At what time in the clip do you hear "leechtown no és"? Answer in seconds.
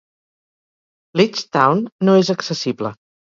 1.21-2.33